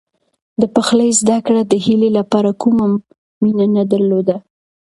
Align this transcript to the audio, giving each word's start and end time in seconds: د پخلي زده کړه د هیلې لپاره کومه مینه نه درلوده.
د 0.61 0.63
پخلي 0.75 1.09
زده 1.21 1.37
کړه 1.45 1.61
د 1.65 1.73
هیلې 1.85 2.09
لپاره 2.17 2.49
کومه 2.61 2.85
مینه 3.43 3.65
نه 3.75 3.83
درلوده. 3.91 4.37